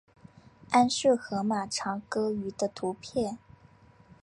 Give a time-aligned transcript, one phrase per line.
[0.71, 3.37] 安氏河马长颌鱼的图片